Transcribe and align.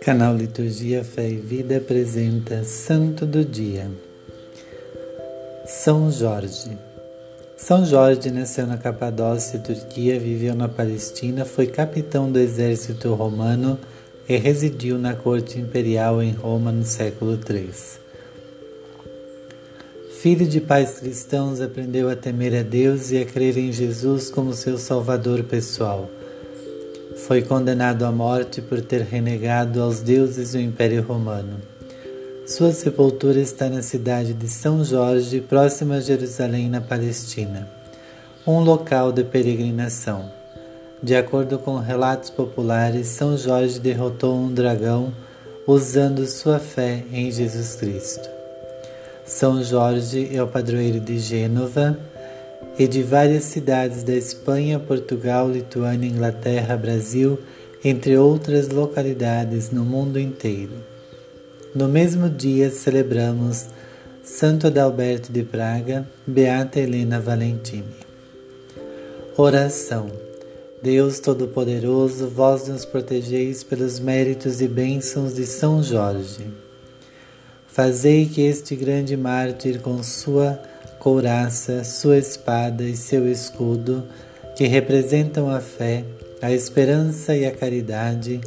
Canal 0.00 0.36
Liturgia 0.36 1.02
Fé 1.02 1.30
e 1.30 1.36
Vida 1.36 1.78
apresenta 1.78 2.62
Santo 2.62 3.24
do 3.24 3.44
Dia. 3.44 3.90
São 5.66 6.12
Jorge. 6.12 6.78
São 7.56 7.86
Jorge 7.86 8.30
nasceu 8.30 8.66
na 8.66 8.76
Capadócia, 8.76 9.58
Turquia, 9.58 10.20
viveu 10.20 10.54
na 10.54 10.68
Palestina, 10.68 11.44
foi 11.44 11.66
capitão 11.66 12.30
do 12.30 12.38
exército 12.38 13.14
romano 13.14 13.78
e 14.28 14.36
residiu 14.36 14.98
na 14.98 15.14
corte 15.14 15.58
imperial 15.58 16.22
em 16.22 16.32
Roma 16.32 16.70
no 16.70 16.84
século 16.84 17.32
III. 17.32 18.03
Filho 20.24 20.46
de 20.46 20.58
pais 20.58 21.00
cristãos, 21.00 21.60
aprendeu 21.60 22.08
a 22.08 22.16
temer 22.16 22.58
a 22.58 22.62
Deus 22.62 23.10
e 23.10 23.18
a 23.18 23.26
crer 23.26 23.58
em 23.58 23.70
Jesus 23.70 24.30
como 24.30 24.54
seu 24.54 24.78
salvador 24.78 25.42
pessoal 25.42 26.08
foi 27.26 27.42
condenado 27.42 28.06
à 28.06 28.10
morte 28.10 28.62
por 28.62 28.80
ter 28.80 29.02
renegado 29.02 29.82
aos 29.82 30.00
deuses 30.00 30.54
o 30.54 30.58
Império 30.58 31.02
Romano. 31.02 31.58
Sua 32.46 32.72
sepultura 32.72 33.38
está 33.38 33.68
na 33.68 33.82
cidade 33.82 34.32
de 34.32 34.48
São 34.48 34.82
Jorge, 34.82 35.42
próxima 35.42 35.96
a 35.96 36.00
Jerusalém, 36.00 36.70
na 36.70 36.80
Palestina, 36.80 37.68
um 38.46 38.60
local 38.60 39.12
de 39.12 39.24
peregrinação. 39.24 40.32
De 41.02 41.14
acordo 41.14 41.58
com 41.58 41.76
relatos 41.76 42.30
populares, 42.30 43.08
São 43.08 43.36
Jorge 43.36 43.78
derrotou 43.78 44.34
um 44.34 44.50
dragão 44.50 45.12
usando 45.66 46.26
sua 46.26 46.58
fé 46.58 47.04
em 47.12 47.30
Jesus 47.30 47.74
Cristo. 47.74 48.43
São 49.24 49.64
Jorge 49.64 50.28
é 50.36 50.42
o 50.42 50.46
padroeiro 50.46 51.00
de 51.00 51.18
Gênova 51.18 51.98
e 52.78 52.86
de 52.86 53.02
várias 53.02 53.44
cidades 53.44 54.02
da 54.02 54.14
Espanha, 54.14 54.78
Portugal, 54.78 55.50
Lituânia, 55.50 56.08
Inglaterra, 56.08 56.76
Brasil, 56.76 57.38
entre 57.82 58.18
outras 58.18 58.68
localidades 58.68 59.70
no 59.70 59.82
mundo 59.82 60.18
inteiro. 60.18 60.74
No 61.74 61.88
mesmo 61.88 62.28
dia 62.28 62.70
celebramos 62.70 63.66
Santo 64.22 64.66
Adalberto 64.66 65.32
de 65.32 65.42
Praga, 65.42 66.06
Beata 66.26 66.78
Helena 66.78 67.18
Valentini. 67.18 67.84
Oração. 69.36 70.06
Deus 70.82 71.18
Todo-Poderoso, 71.18 72.28
vós 72.28 72.68
nos 72.68 72.84
protegeis 72.84 73.64
pelos 73.64 73.98
méritos 73.98 74.60
e 74.60 74.68
bênçãos 74.68 75.34
de 75.34 75.46
São 75.46 75.82
Jorge. 75.82 76.63
Fazei 77.74 78.26
que 78.26 78.40
este 78.40 78.76
grande 78.76 79.16
mártir, 79.16 79.80
com 79.80 80.00
sua 80.00 80.62
couraça, 81.00 81.82
sua 81.82 82.16
espada 82.16 82.84
e 82.84 82.96
seu 82.96 83.28
escudo, 83.28 84.04
que 84.54 84.64
representam 84.68 85.50
a 85.50 85.58
fé, 85.58 86.04
a 86.40 86.52
esperança 86.52 87.34
e 87.34 87.44
a 87.44 87.50
caridade, 87.50 88.40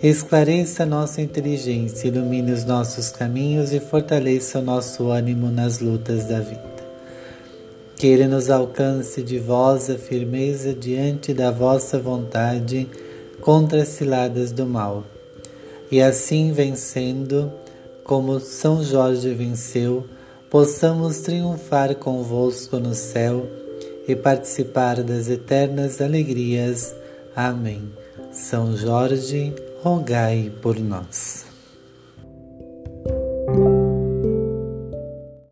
esclareça 0.00 0.86
nossa 0.86 1.20
inteligência, 1.20 2.06
ilumine 2.06 2.52
os 2.52 2.64
nossos 2.64 3.10
caminhos 3.10 3.72
e 3.72 3.80
fortaleça 3.80 4.60
o 4.60 4.62
nosso 4.62 5.08
ânimo 5.08 5.50
nas 5.50 5.80
lutas 5.80 6.26
da 6.26 6.38
vida. 6.38 6.62
Que 7.96 8.06
Ele 8.06 8.28
nos 8.28 8.48
alcance 8.48 9.24
de 9.24 9.40
vós 9.40 9.90
a 9.90 9.98
firmeza 9.98 10.72
diante 10.72 11.34
da 11.34 11.50
vossa 11.50 11.98
vontade 11.98 12.88
contra 13.40 13.82
as 13.82 13.88
ciladas 13.88 14.52
do 14.52 14.64
mal. 14.64 15.02
E 15.90 16.00
assim 16.00 16.52
vencendo, 16.52 17.50
como 18.08 18.40
São 18.40 18.82
Jorge 18.82 19.34
venceu, 19.34 20.06
possamos 20.48 21.18
triunfar 21.18 21.94
convosco 21.94 22.78
no 22.78 22.94
céu 22.94 23.46
e 24.08 24.16
participar 24.16 25.02
das 25.02 25.28
eternas 25.28 26.00
alegrias. 26.00 26.96
Amém. 27.36 27.92
São 28.32 28.74
Jorge, 28.74 29.54
rogai 29.82 30.50
por 30.62 30.78
nós. 30.80 31.47